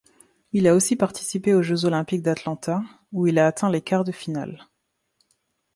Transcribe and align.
Il 0.51 0.67
a 0.67 0.73
aussi 0.73 0.95
participé 0.95 1.53
aux 1.53 1.61
Jeux 1.61 1.85
olympiques 1.85 2.23
d'Atlanta 2.23 2.81
où 3.11 3.27
il 3.27 3.37
a 3.37 3.45
atteint 3.45 3.69
les 3.69 3.81
quarts-de-finale. 3.83 4.65